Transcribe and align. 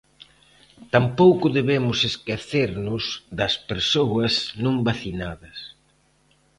Tampouco 0.93 1.45
debemos 1.57 1.99
esquecernos 2.11 3.03
das 3.39 3.53
persoas 3.71 4.33
non 4.63 4.75
vacinadas. 4.87 5.57